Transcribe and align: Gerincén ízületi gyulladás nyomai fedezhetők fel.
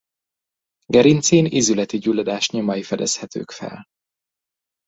Gerincén 0.87 1.45
ízületi 1.45 1.97
gyulladás 1.97 2.49
nyomai 2.49 2.83
fedezhetők 2.83 3.51
fel. 3.51 3.83